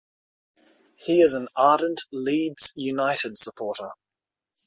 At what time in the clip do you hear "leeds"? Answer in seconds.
2.11-2.73